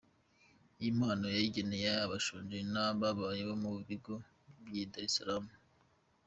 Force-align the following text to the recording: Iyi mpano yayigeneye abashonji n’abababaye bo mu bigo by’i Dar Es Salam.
Iyi 0.79 0.91
mpano 0.99 1.25
yayigeneye 1.35 1.87
abashonji 2.05 2.57
n’abababaye 2.71 3.41
bo 3.49 3.55
mu 3.63 3.71
bigo 3.87 4.15
by’i 4.65 4.85
Dar 4.91 5.03
Es 5.05 5.13
Salam. 5.15 5.45